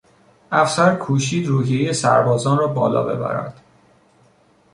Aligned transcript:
افسر 0.51 0.95
کوشید 0.95 1.47
روحیهی 1.47 1.93
سربازان 1.93 2.57
را 2.57 2.67
بالا 2.67 3.03
ببرد. 3.03 3.61